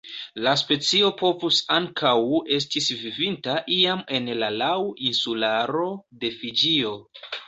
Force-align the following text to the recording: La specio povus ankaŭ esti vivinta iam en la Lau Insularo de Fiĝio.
La 0.45 0.51
specio 0.59 1.09
povus 1.17 1.57
ankaŭ 1.75 2.13
esti 2.57 2.81
vivinta 3.01 3.57
iam 3.75 4.01
en 4.21 4.31
la 4.45 4.49
Lau 4.55 4.87
Insularo 5.11 5.85
de 6.25 6.33
Fiĝio. 6.39 6.95